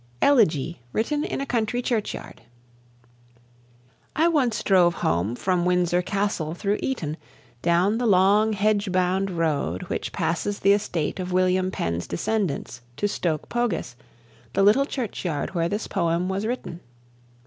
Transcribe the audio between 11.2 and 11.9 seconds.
William